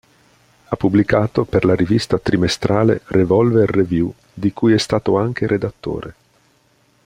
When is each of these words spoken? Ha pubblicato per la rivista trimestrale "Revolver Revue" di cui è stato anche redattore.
Ha 0.65 0.75
pubblicato 0.75 1.45
per 1.45 1.63
la 1.63 1.75
rivista 1.75 2.17
trimestrale 2.17 3.01
"Revolver 3.05 3.69
Revue" 3.69 4.11
di 4.33 4.51
cui 4.51 4.73
è 4.73 4.79
stato 4.79 5.15
anche 5.19 5.45
redattore. 5.45 6.15